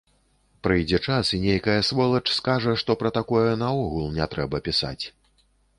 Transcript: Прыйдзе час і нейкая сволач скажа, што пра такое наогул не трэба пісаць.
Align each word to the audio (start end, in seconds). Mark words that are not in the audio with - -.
Прыйдзе 0.67 0.99
час 1.07 1.25
і 1.37 1.39
нейкая 1.43 1.77
сволач 1.91 2.23
скажа, 2.39 2.73
што 2.85 2.91
пра 3.03 3.09
такое 3.19 3.47
наогул 3.65 4.13
не 4.19 4.31
трэба 4.35 4.67
пісаць. 4.71 5.01